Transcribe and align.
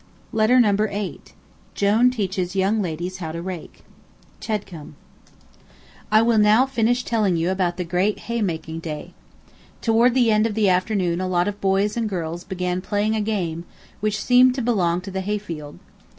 Letter 0.33 0.59
Number 0.59 0.89
Eight 0.91 1.33
CHEDCOMBE 1.75 2.47
I 6.11 6.21
will 6.23 6.37
now 6.39 6.65
finish 6.65 7.03
telling 7.05 7.37
you 7.37 7.51
about 7.51 7.77
the 7.77 7.83
great 7.83 8.19
hay 8.21 8.41
making 8.41 8.79
day. 8.79 9.13
Toward 9.79 10.15
the 10.15 10.31
end 10.31 10.47
of 10.47 10.55
the 10.55 10.67
afternoon 10.69 11.21
a 11.21 11.27
lot 11.27 11.47
of 11.47 11.61
boys 11.61 11.95
and 11.95 12.09
girls 12.09 12.43
began 12.43 12.81
playing 12.81 13.15
a 13.15 13.21
game 13.21 13.65
which 13.99 14.19
seemed 14.23 14.55
to 14.55 14.63
belong 14.63 15.01
to 15.01 15.11
the 15.11 15.21
hayfield. 15.21 15.77